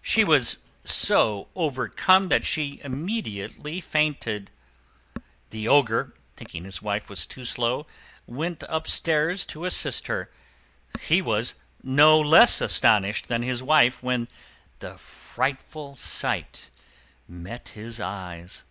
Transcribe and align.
She 0.00 0.24
was 0.24 0.56
so 0.82 1.48
overcome 1.54 2.30
that 2.30 2.42
she 2.46 2.80
immediately 2.82 3.82
fainted. 3.82 4.50
The 5.50 5.68
Ogre, 5.68 6.14
thinking 6.36 6.64
his 6.64 6.80
wife 6.80 7.10
was 7.10 7.26
too 7.26 7.44
slow, 7.44 7.86
went 8.26 8.62
upstairs 8.66 9.44
to 9.44 9.66
assist 9.66 10.06
her. 10.06 10.30
He 11.00 11.20
was 11.20 11.56
no 11.82 12.18
less 12.18 12.62
astonished 12.62 13.28
than 13.28 13.42
his 13.42 13.62
wife 13.62 14.02
when 14.02 14.26
the 14.78 14.96
frightful 14.96 15.96
sight 15.96 16.70
met 17.28 17.68
his 17.76 18.00
eyes. 18.00 18.64